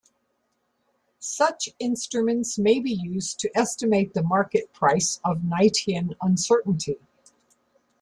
Such 1.19 1.69
instruments 1.77 2.57
may 2.57 2.79
be 2.79 2.89
used 2.89 3.37
to 3.41 3.55
estimate 3.55 4.15
the 4.15 4.23
market 4.23 4.73
price 4.73 5.19
of 5.23 5.43
Knightian 5.43 6.15
uncertainty. 6.23 6.97